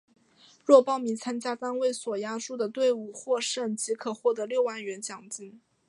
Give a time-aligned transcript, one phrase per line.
[0.65, 5.61] 若报名参加单位所押注的队伍获胜即可获得六万元奖金。